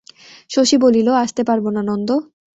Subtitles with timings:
[0.49, 2.09] শশী বলিল, আসতে পারব না নন্দ।